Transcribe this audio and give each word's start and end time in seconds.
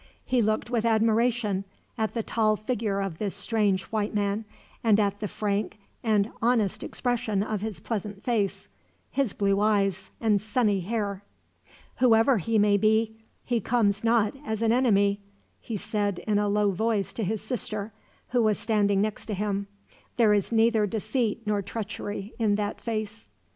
He 0.25 0.41
looked 0.41 0.71
with 0.71 0.83
admiration 0.83 1.63
at 1.95 2.15
the 2.15 2.23
tall 2.23 2.55
figure 2.55 3.01
of 3.01 3.19
this 3.19 3.35
strange 3.35 3.83
white 3.91 4.15
man, 4.15 4.45
and 4.83 4.99
at 4.99 5.19
the 5.19 5.27
frank 5.27 5.77
and 6.03 6.31
honest 6.41 6.83
expression 6.83 7.43
of 7.43 7.61
his 7.61 7.79
pleasant 7.79 8.23
face, 8.23 8.67
his 9.11 9.33
blue 9.33 9.59
eyes, 9.59 10.09
and 10.19 10.41
sunny 10.41 10.79
hair. 10.79 11.21
"Whoever 11.97 12.39
he 12.39 12.57
may 12.57 12.77
be, 12.77 13.15
he 13.45 13.61
comes 13.61 14.03
not 14.03 14.33
as 14.43 14.63
an 14.63 14.71
enemy," 14.71 15.21
he 15.59 15.77
said 15.77 16.17
in 16.25 16.39
a 16.39 16.49
low 16.49 16.71
voice 16.71 17.13
to 17.13 17.23
his 17.23 17.43
sister, 17.43 17.93
who 18.29 18.41
was 18.41 18.57
standing 18.57 19.01
next 19.01 19.27
to 19.27 19.35
him. 19.35 19.67
"There 20.17 20.33
is 20.33 20.51
neither 20.51 20.87
deceit 20.87 21.43
nor 21.45 21.61
treachery 21.61 22.33
in 22.39 22.55
that 22.55 22.81
face." 22.81 23.27